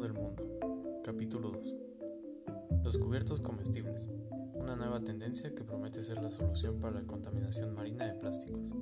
[0.00, 0.42] del mundo.
[1.02, 1.74] Capítulo 2.
[2.84, 4.08] Los cubiertos comestibles.
[4.54, 8.74] Una nueva tendencia que promete ser la solución para la contaminación marina de plásticos.